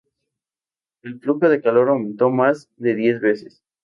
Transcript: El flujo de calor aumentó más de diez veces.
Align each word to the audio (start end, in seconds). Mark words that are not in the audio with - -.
El 1.03 1.19
flujo 1.19 1.47
de 1.47 1.61
calor 1.61 1.89
aumentó 1.89 2.31
más 2.31 2.67
de 2.77 2.95
diez 2.95 3.21
veces. 3.21 3.61